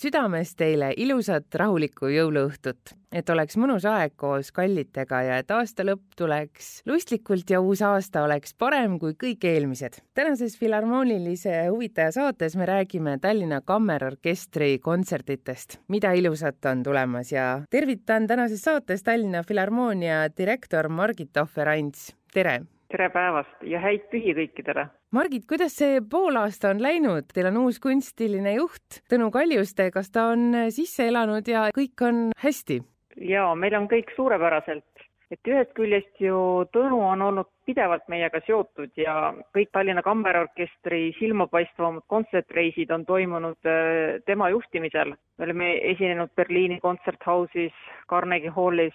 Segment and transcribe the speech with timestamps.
[0.00, 6.16] Südamest teile ilusat rahulikku jõuluõhtut, et oleks mõnus aeg koos kallitega ja et aasta lõpp
[6.16, 9.98] tuleks lustlikult ja uus aasta oleks parem kui kõik eelmised.
[10.16, 18.26] tänases Filharmoonilise huvitaja saates me räägime Tallinna Kammerorkestri kontsertidest, mida ilusat on tulemas ja tervitan
[18.26, 22.62] tänases saates Tallinna Filharmoonia direktor Margit Ohver-Ants, tere!
[22.88, 24.88] tere päevast ja häid pühi kõikidele!
[25.10, 27.32] Margit, kuidas see poolaasta on läinud?
[27.34, 32.28] Teil on uus kunstiline juht Tõnu Kaljuste, kas ta on sisse elanud ja kõik on
[32.38, 32.78] hästi?
[33.18, 34.86] jaa, meil on kõik suurepäraselt.
[35.30, 36.36] et ühest küljest ju
[36.74, 44.22] Tõnu on olnud pidevalt meiega seotud ja kõik Tallinna Kammerorkestri silmapaistvamad kontsertreisid on toimunud äh,
[44.26, 45.14] tema juhtimisel.
[45.38, 47.74] me oleme esinenud Berliini kontserthausis,
[48.08, 48.94] Carnegie Hallis,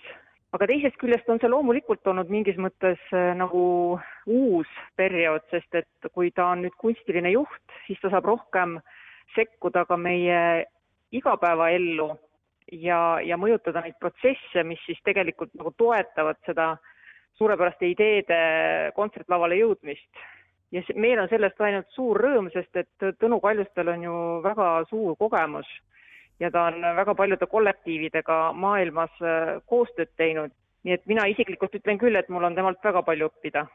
[0.56, 3.64] aga teisest küljest on see loomulikult olnud mingis mõttes äh, nagu
[4.26, 8.78] uus periood, sest et kui ta on nüüd kunstiline juht, siis ta saab rohkem
[9.36, 10.40] sekkuda ka meie
[11.16, 12.08] igapäevaellu
[12.72, 16.76] ja, ja mõjutada neid protsesse, mis siis tegelikult nagu toetavad seda
[17.36, 18.40] suurepäraste ideede
[18.96, 20.24] kontsertlavale jõudmist.
[20.72, 25.20] ja meil on sellest ainult suur rõõm, sest et Tõnu Kaljustel on ju väga suur
[25.20, 25.68] kogemus
[26.40, 30.52] ja ta on väga paljude kollektiividega maailmas äh, koostööd teinud.
[30.86, 33.66] nii et mina isiklikult ütlen küll, et mul on temalt väga palju õppida.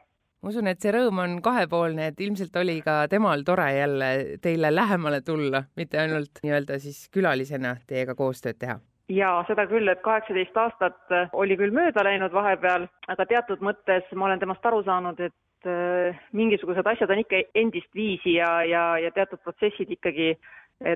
[0.41, 4.75] ma usun, et see rõõm on kahepoolne, et ilmselt oli ka temal tore jälle teile
[4.75, 8.79] lähemale tulla, mitte ainult nii-öelda siis külalisena teiega koostööd teha
[9.11, 14.07] jaa, seda küll, et kaheksateist aastat äh, oli küll mööda läinud vahepeal, aga teatud mõttes
[14.15, 18.85] ma olen temast aru saanud, et äh, mingisugused asjad on ikka endist viisi ja, ja,
[19.01, 20.33] ja teatud protsessid ikkagi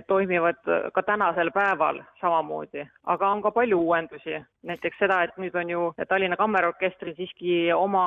[0.07, 0.59] toimivad
[0.93, 5.85] ka tänasel päeval samamoodi, aga on ka palju uuendusi, näiteks seda, et nüüd on ju
[6.09, 8.05] Tallinna Kammerorkestril siiski oma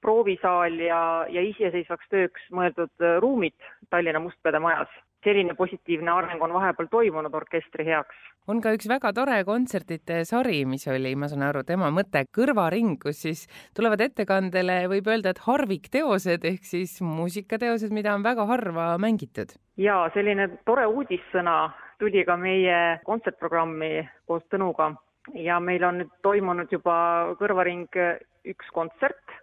[0.00, 3.56] proovisaal ja, ja iseseisvaks tööks mõeldud ruumid
[3.90, 4.90] Tallinna Mustpeade majas
[5.24, 8.16] selline positiivne areng on vahepeal toimunud orkestri heaks.
[8.48, 12.96] on ka üks väga tore kontsertide sari, mis oli, ma saan aru, tema mõte Kõrvaring,
[13.02, 13.44] kus siis
[13.76, 19.54] tulevad ettekandele, võib öelda, et harvikteosed ehk siis muusikateosed, mida on väga harva mängitud.
[19.76, 21.60] jaa, selline tore uudissõna
[22.00, 24.94] tuli ka meie kontsertprogrammi koos Tõnuga
[25.34, 26.96] ja meil on nüüd toimunud juba
[27.38, 28.00] Kõrvaring
[28.48, 29.38] üks kontsert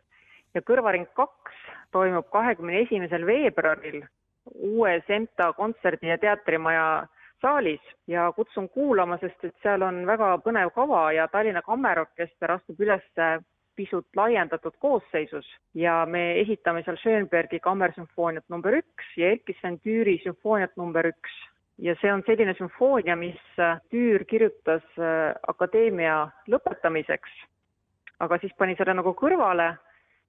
[0.55, 4.01] ja Kõrvaring kaks toimub kahekümne esimesel veebruaril
[4.53, 7.07] uues EMTA kontserdi- ja teatrimaja
[7.41, 12.81] saalis ja kutsun kuulama, sest et seal on väga põnev kava ja Tallinna Kammerorkester astub
[12.81, 13.05] üles
[13.77, 15.45] pisut laiendatud koosseisus
[15.77, 21.35] ja me esitame seal Schönbergi kammersümfooniat number üks ja Erkki-Sven Tüüri sümfooniat number üks.
[21.77, 23.41] ja see on selline sümfoonia, mis
[23.93, 27.35] Tüür kirjutas äh, akadeemia lõpetamiseks,
[28.19, 29.75] aga siis pani selle nagu kõrvale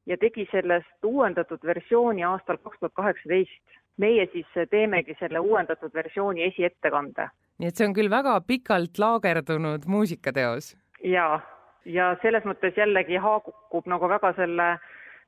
[0.06, 6.44] ja tegi sellest uuendatud versiooni aastal kaks tuhat kaheksateist meie siis teemegi selle uuendatud versiooni
[6.48, 7.28] esiettekande.
[7.58, 10.76] nii et see on küll väga pikalt laagerdunud muusikateos?
[11.02, 11.40] jaa,
[11.84, 14.68] ja selles mõttes jällegi haakub nagu väga selle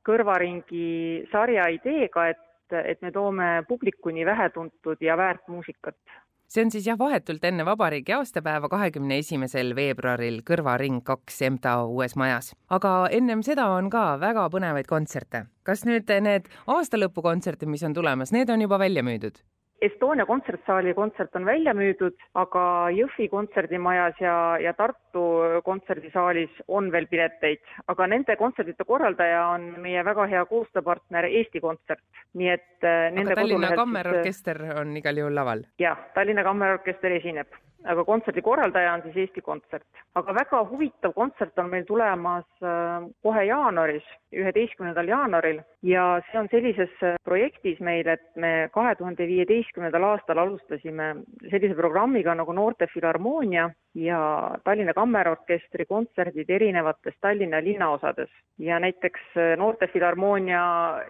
[0.07, 5.97] kõrvaringi sarja ideega, et, et me toome publikuni vähetuntud ja väärt muusikat
[6.51, 12.17] see on siis jah, vahetult enne vabariigi aastapäeva, kahekümne esimesel veebruaril Kõrvaring kaks EMTA uues
[12.19, 12.51] majas.
[12.69, 15.45] aga ennem seda on ka väga põnevaid kontserte.
[15.63, 19.39] kas nüüd need aastalõpukontserte, mis on tulemas, need on juba välja müüdud?
[19.81, 25.23] Estonia kontsertsaali kontsert on välja müüdud, aga Jõhvi kontserdimajas ja, ja Tartu
[25.65, 32.05] kontserdisaalis on veel pileteid, aga nende kontsertide korraldaja on meie väga hea koostööpartner Eesti Kontsert,
[32.37, 35.65] nii et äh, aga Tallinna Kammerorkester on igal juhul laval?
[35.81, 37.49] jah, Tallinna Kammerorkester esineb
[37.83, 39.85] aga kontserdi korraldaja on siis Eesti Kontsert.
[40.15, 46.49] aga väga huvitav kontsert on meil tulemas äh, kohe jaanuaris, üheteistkümnendal jaanuaril ja see on
[46.51, 51.13] sellises äh, projektis meil, et me kahe tuhande viieteistkümnendal aastal alustasime
[51.49, 58.29] sellise programmiga nagu Noorte Filharmoonia ja Tallinna Kammerorkestri kontserdid erinevates Tallinna linnaosades.
[58.57, 60.63] ja näiteks äh, Noorte Filharmoonia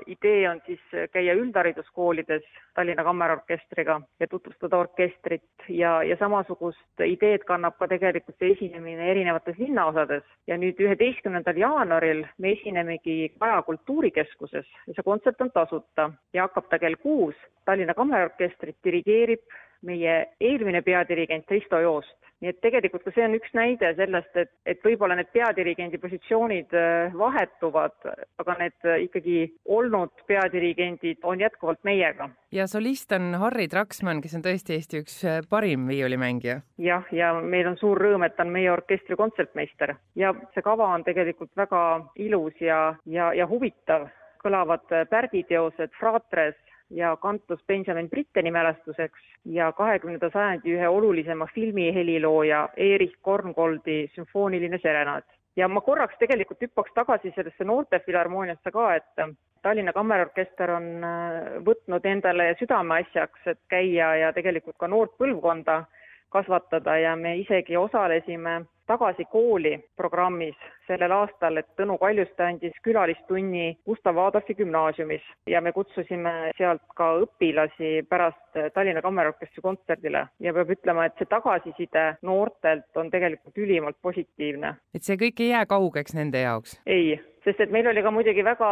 [0.08, 0.80] idee on siis
[1.12, 2.44] käia üldhariduskoolides
[2.74, 9.58] Tallinna Kammerorkestriga ja tutvustada orkestrit ja, ja samasugust ideed kannab ka tegelikult see esinemine erinevates
[9.58, 10.24] linnaosades.
[10.48, 16.70] ja nüüd üheteistkümnendal jaanuaril me esinemegi Kaja kultuurikeskuses ja see kontsert on tasuta ja hakkab
[16.70, 17.36] ta kell kuus.
[17.66, 19.44] Tallinna Kammerorkestrit dirigeerib
[19.88, 24.50] meie eelmine peadirigent Risto Joost nii et tegelikult ka see on üks näide sellest, et,
[24.66, 27.94] et võib-olla need peadirigendi positsioonid äh, vahetuvad,
[28.42, 32.32] aga need äh, ikkagi olnud peadirigendid on jätkuvalt meiega.
[32.52, 36.62] ja solist on Harri Traksmann, kes on tõesti Eesti üks äh, parim viiulimängija.
[36.82, 40.90] jah, ja meil on suur rõõm, et ta on meie orkestri kontsertmeister ja see kava
[40.96, 41.84] on tegelikult väga
[42.26, 44.10] ilus ja, ja, ja huvitav
[44.42, 46.58] kõlavad Pärdi teosed Fratres,
[46.92, 54.78] ja kantus Benjamin Britteni mälestuseks ja kahekümnenda sajandi ühe olulisema filmi helilooja Erich Korngoldi sümfooniline
[54.78, 55.24] serenaad.
[55.56, 59.26] ja ma korraks tegelikult hüppaks tagasi sellesse noortefilharmooniasse ka, et
[59.62, 65.84] Tallinna Kammerorkester on äh, võtnud endale südameasjaks, et käia ja tegelikult ka noort põlvkonda
[66.32, 68.62] kasvatada ja me isegi osalesime
[68.92, 70.56] Tagasi kooli programmis
[70.88, 77.08] sellel aastal, et Tõnu Kaljuste andis külalistunni Gustav Adolfi gümnaasiumis ja me kutsusime sealt ka
[77.24, 84.02] õpilasi pärast Tallinna Kammerorkestri kontserdile ja peab ütlema, et see tagasiside noortelt on tegelikult ülimalt
[84.02, 84.76] positiivne.
[84.94, 86.82] et see kõik ei jää kaugeks nende jaoks?
[86.86, 87.16] ei,
[87.46, 88.70] sest et meil oli ka muidugi väga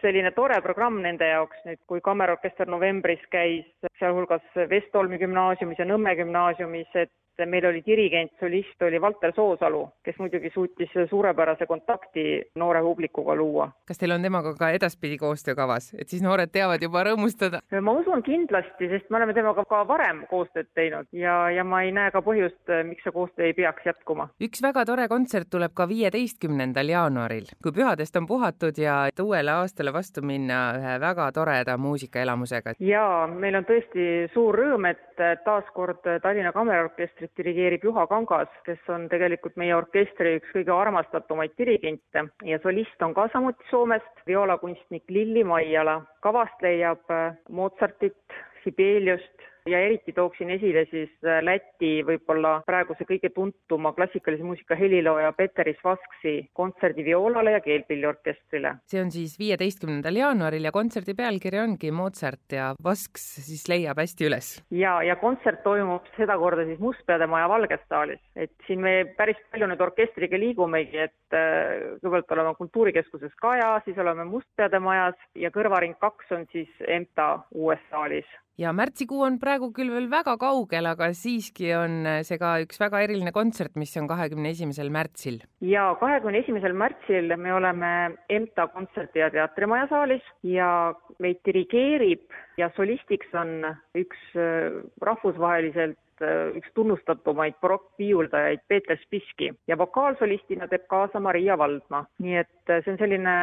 [0.00, 3.66] selline tore programm nende jaoks nüüd, kui kammerorkester novembris käis
[4.00, 7.12] sealhulgas Vestolmi gümnaasiumis ja Nõmme gümnaasiumis, et
[7.46, 12.24] meil oli dirigent, solist oli Valter Soosalu, kes muidugi suutis suurepärase kontakti
[12.54, 13.70] noore publikuga luua.
[13.86, 17.60] kas teil on temaga ka edaspidi koostöö kavas, et siis noored teavad juba rõõmustada?
[17.82, 21.92] ma usun kindlasti, sest me oleme temaga ka varem koostööd teinud ja, ja ma ei
[21.92, 24.28] näe ka põhjust, miks see koostöö ei peaks jätkuma.
[24.42, 29.54] üks väga tore kontsert tuleb ka viieteistkümnendal jaanuaril, kui pühadest on puhatud ja et uuele
[29.60, 32.74] aastale vastu minna ühe väga toreda muusikaelamusega.
[32.80, 35.04] jaa, meil on tõesti suur rõõm, et
[35.44, 40.72] taas kord Tallinna Kammerorkestri orkestrit dirigeerib Juha Kangas, kes on tegelikult meie orkestri üks kõige
[40.72, 46.02] armastatumaid dirigente ja solist on ka samuti Soomest, vioolakunstnik Lilli Maijala.
[46.22, 47.04] kavast leiab
[47.50, 48.16] Mozartit,
[48.64, 49.38] Sibeliust,
[49.70, 55.78] ja eriti tooksin esile siis äh, Läti võib-olla praeguse kõige tuntuma klassikalise muusika helilooja Peteris
[55.84, 58.74] Vasksi kontserdi vioolale ja keelpilliorkestrile.
[58.86, 64.28] see on siis viieteistkümnendal jaanuaril ja kontserdi pealkiri ongi Mozart ja Vasks siis leiab hästi
[64.30, 64.50] üles.
[64.70, 69.68] ja, ja kontsert toimub sedakorda siis Mustpeade maja Valges saalis, et siin me päris palju
[69.70, 75.96] nüüd orkestriga liigumegi, et äh, kõigepealt oleme Kultuurikeskuses Kaja, siis oleme Mustpeade majas ja kõrvaring
[76.00, 81.10] kaks on siis EMTA uues saalis ja märtsikuu on praegu küll veel väga kaugel, aga
[81.14, 85.40] siiski on see ka üks väga eriline kontsert, mis on kahekümne esimesel märtsil.
[85.60, 87.92] ja kahekümne esimesel märtsil me oleme
[88.28, 92.26] EMTA kontserdi- ja teatrimaja saalis ja meid dirigeerib
[92.58, 93.62] ja solistiks on
[93.98, 102.04] üks äh, rahvusvaheliselt äh, üks tunnustatumaid barokkviiuldajaid Peeter Spiski ja vokaalsolistina teeb kaasa Maria Valdma.
[102.18, 103.34] nii et äh, see on selline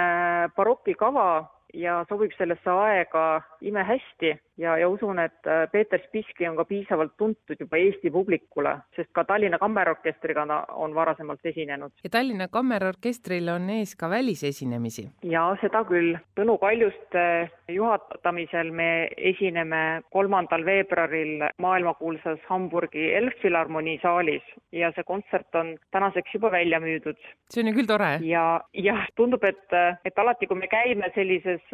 [0.57, 1.27] barokikava,
[1.75, 7.16] ja sobib sellesse aega imehästi ja, ja usun, et äh, Peeter Spiski on ka piisavalt
[7.18, 11.92] tuntud juba Eesti publikule, sest ka Tallinna Kammerorkestriga ta on varasemalt esinenud.
[12.04, 15.10] ja Tallinna Kammerorkestril on ees ka välisesinemisi?
[15.24, 16.16] jaa, seda küll.
[16.39, 17.25] Tõnu Kaljuste
[17.72, 26.51] juhatamisel me esineme kolmandal veebruaril maailmakuulsas Hamburgi Elbphilharmonie saalis ja see kontsert on tänaseks juba
[26.51, 27.19] välja müüdud.
[27.50, 28.19] see on ju küll tore.
[28.24, 29.68] ja, jah, tundub, et,
[30.06, 31.64] et alati, kui me käime sellises äh,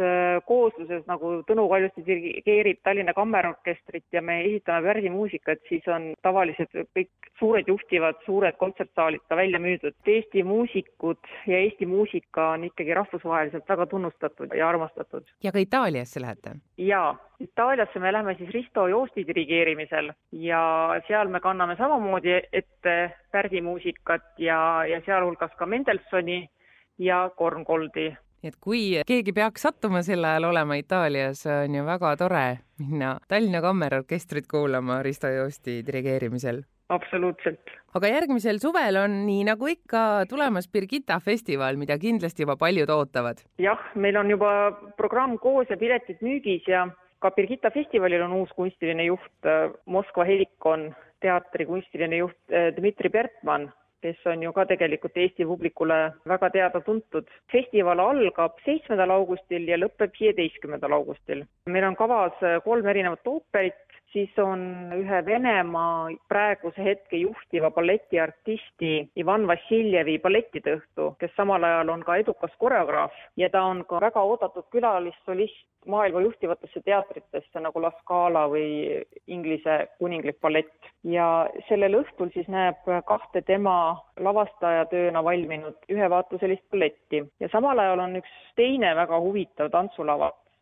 [0.48, 7.32] koosluses nagu Tõnu Kaljuste dirigeerib Tallinna Kammerorkestrit ja me esitame värsimuusikat, siis on tavaliselt kõik
[7.40, 9.96] suured juhtivad suured kontsertsaalid ka välja müüdud.
[10.06, 15.28] Eesti muusikud ja Eesti muusika on ikkagi rahvusvaheliselt väga tunnustatud ja armastatud.
[15.44, 16.56] ja ka Itaaliasse lähete?
[16.78, 20.64] jaa, Itaaliasse me lähme siis Risto Joosti dirigeerimisel ja
[21.08, 22.98] seal me kanname samamoodi ette
[23.32, 26.50] pärdimuusikat ja, ja sealhulgas ka Mendelssohni
[26.98, 32.16] ja Korngoldi nii et kui keegi peaks sattuma sel ajal olema Itaalias, on ju väga
[32.18, 32.46] tore
[32.82, 36.64] minna Tallinna Kammerorkestrit kuulama Risto Joosti dirigeerimisel.
[36.90, 37.62] absoluutselt.
[37.94, 43.46] aga järgmisel suvel on nii nagu ikka tulemas Birgitta festival, mida kindlasti juba paljud ootavad.
[43.58, 46.88] jah, meil on juba programm koos ja piletid müügis ja
[47.20, 49.50] ka Birgitta festivalil on uus kunstiline juht,
[49.86, 50.90] Moskva Helikon
[51.22, 53.70] teatri kunstiline juht eh, Dmitri Bertmann
[54.02, 57.30] kes on ju ka tegelikult Eesti publikule väga teada-tuntud.
[57.52, 61.46] festival algab seitsmendal augustil ja lõpeb viieteistkümnendal augustil.
[61.66, 64.62] meil on kavas kolm erinevat ooperit, siis on
[64.96, 68.92] ühe Venemaa praeguse hetke juhtiva balletiartisti
[69.24, 74.24] Ivan Vassiljevi balletitõhtu, kes samal ajal on ka edukas koreograaf ja ta on ka väga
[74.32, 80.74] oodatud külalissolist maailma juhtivatesse teatritesse nagu La Scala või Inglise kuninglik ballett.
[81.04, 88.20] ja sellel õhtul siis näeb kahte tema lavastajatööna valminud ühevaatuselist balletti ja samal ajal on
[88.20, 89.72] üks teine väga huvitav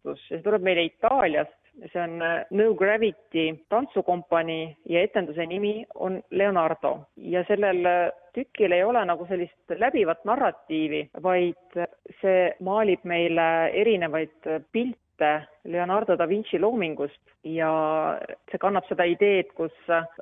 [0.03, 1.55] tantsulavastus ja see tuleb meile Itaaliast.
[1.93, 2.19] See on
[2.51, 7.05] No Gravity tantsukompanii ja etenduse nimi on Leonardo.
[7.15, 11.79] Ja sellel tükil ei ole nagu sellist läbivat narratiivi, vaid
[12.21, 18.17] see maalib meile erinevaid pilte pilte Leonardo da Vinci loomingust ja
[18.49, 19.73] see kannab seda ideed, kus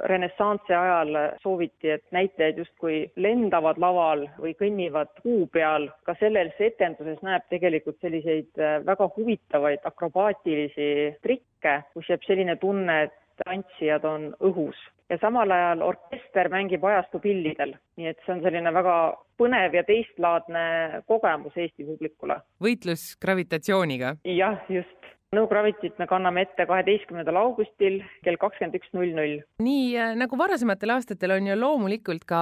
[0.10, 5.90] renessansi ajal sooviti, et näitlejad justkui lendavad laval või kõnnivad kuu peal.
[6.04, 8.50] ka selles etenduses näeb tegelikult selliseid
[8.86, 13.14] väga huvitavaid akrobaatilisi trikke, kus jääb selline tunne, et
[13.46, 14.78] tantsijad on õhus
[15.10, 18.98] ja samal ajal orkester mängib ajastu pillidel, nii et see on selline väga
[19.40, 22.42] põnev ja teistlaadne kogemus Eesti publikule.
[22.64, 24.18] võitlus gravitatsiooniga?
[24.38, 24.96] jah, just.
[25.36, 29.42] No Gravityt me kanname ette kaheteistkümnendal augustil kell kakskümmend üks null null.
[29.60, 32.40] nii äh, nagu varasematel aastatel on ju loomulikult ka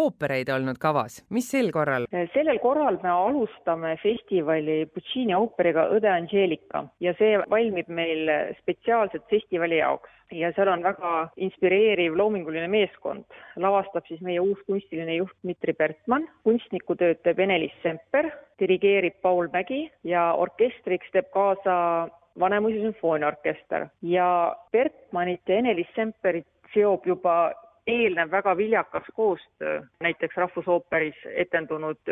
[0.00, 2.08] oopereid olnud kavas, mis sel korral?
[2.34, 8.26] sellel korral me alustame festivali Puccini ooperiga Õde Angelika ja see valmib meil
[8.58, 13.24] spetsiaalselt festivali jaoks ja seal on väga inspireeriv loominguline meeskond.
[13.56, 18.30] lavastab siis meie uus kunstiline juht Dmitri Bertmann, kunstnikutööd teeb Ene-Liis Semper,
[18.60, 22.08] dirigeerib Paul Mägi ja orkestriks teeb kaasa
[22.40, 27.52] Vanemuise sümfooniaorkester ja Bertmannit ja Ene-Liis Semperit seob juba
[27.86, 32.10] eelnev väga viljakas koostöö, näiteks Rahvusooperis etendunud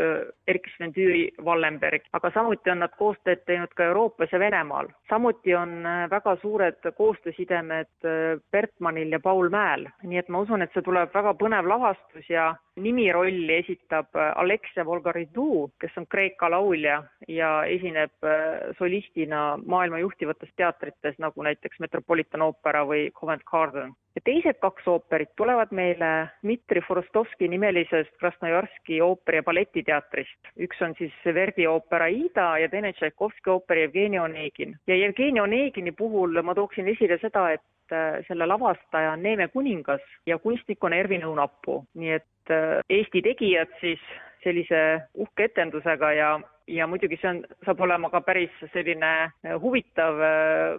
[0.49, 4.89] Erkki-Sven Tüüri Wallenberg, aga samuti on nad koostööd teinud ka Euroopas ja Venemaal.
[5.09, 8.09] samuti on väga suured koostöösidemed
[8.53, 12.55] Bertmannil ja Paul Mäel, nii et ma usun, et see tuleb väga põnev lavastus ja
[12.77, 18.31] nimirolli esitab Alexia Volgaridou, kes on Kreeka laulja ja esineb
[18.79, 25.33] solistina maailma juhtivates teatrites, nagu näiteks Metropolitan Opera või Covent Garden ja teised kaks ooperit
[25.37, 26.11] tulevad meile
[26.43, 30.39] Dmitri Forostovski nimelisest Krasnojarski ooperi- ja balletiteatrist.
[30.59, 34.77] üks on siis Verdi ooper Aida ja teine Tšaikovski ooper Jevgeni Onegin.
[34.87, 40.01] ja Jevgeni Onegini puhul ma tooksin esile seda, et äh, selle lavastaja on Neeme kuningas
[40.27, 44.01] ja kunstnik on Ervin Õunapuu, nii et äh, Eesti tegijad siis
[44.45, 50.23] sellise uhke etendusega ja ja muidugi see on, saab olema ka päris selline äh, huvitav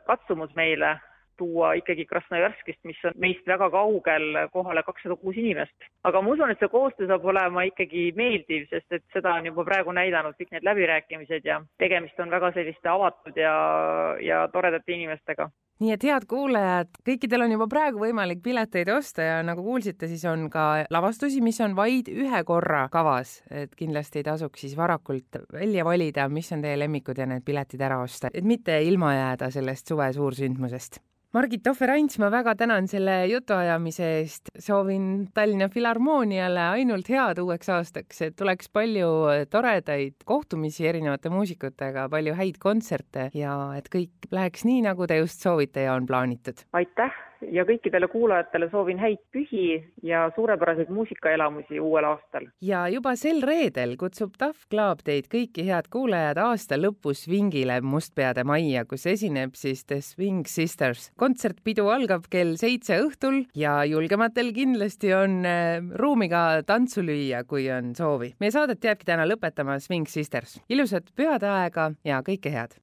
[0.05, 0.95] katsumus meile
[1.37, 5.89] tuua ikkagi Krasnojarskist, mis on meist väga kaugel, kohale kakssada kuus inimest.
[6.03, 9.65] aga ma usun, et see koostöö saab olema ikkagi meeldiv, sest et seda on juba
[9.67, 13.53] praegu näidanud kõik need läbirääkimised ja tegemist on väga selliste avatud ja,
[14.21, 15.49] ja toredate inimestega.
[15.83, 20.21] Nii et head kuulajad, kõikidel on juba praegu võimalik pileteid osta ja nagu kuulsite, siis
[20.31, 25.41] on ka lavastusi, mis on vaid ühe korra kavas, et kindlasti ei tasuks siis varakult
[25.51, 29.51] välja valida, mis on teie lemmikud ja need piletid ära osta, et mitte ilma jääda
[29.51, 31.01] sellest suve suursündmusest
[31.35, 38.21] Margit Ohver-Ants, ma väga tänan selle jutuajamise eest, soovin Tallinna Filharmooniale ainult head uueks aastaks,
[38.23, 39.09] et tuleks palju
[39.51, 45.43] toredaid kohtumisi erinevate muusikutega, palju häid kontserte ja et kõik läheks nii, nagu te just
[45.43, 46.63] soovite ja on plaanitud.
[46.71, 47.11] aitäh
[47.51, 49.65] ja kõikidele kuulajatele soovin häid pühi
[50.03, 52.47] ja suurepäraseid muusikaelamusi uuel aastal.
[52.61, 58.43] ja juba sel reedel kutsub Tough Club teid kõiki head kuulajad aasta lõpus Svingile Mustpeade
[58.43, 61.11] majja, kus esineb siis The Swing Sisters.
[61.17, 67.69] kontsertpidu algab kell seitse õhtul ja julgematel kindlasti on äh, ruumi ka tantsu lüüa, kui
[67.71, 68.33] on soovi.
[68.39, 70.59] meie saadet jääbki täna lõpetama Swing Sisters.
[70.69, 72.79] ilusat pühade aega ja kõike head!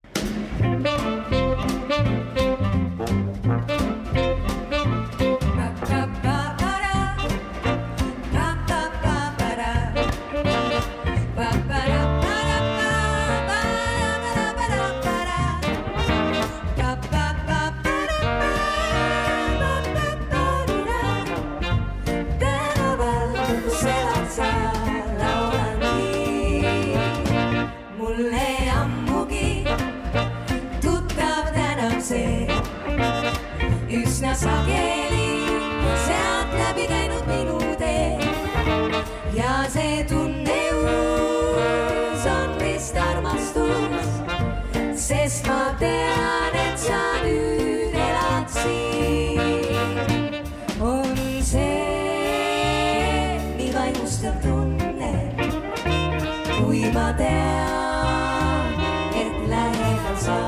[56.82, 58.80] Kui ma tean,
[59.14, 60.38] et lähedal sa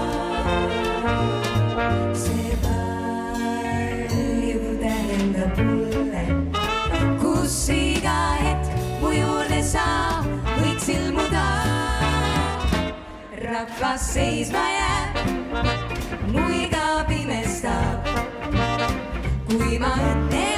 [7.23, 8.67] kus iga hetk
[9.03, 9.87] mu juurde sa
[10.59, 11.47] võiks ilmuda.
[13.45, 15.15] rahvas seisma jääb,
[16.35, 18.11] mu iga pimestab.
[19.55, 20.54] kui ma õnne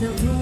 [0.00, 0.12] No.
[0.12, 0.33] the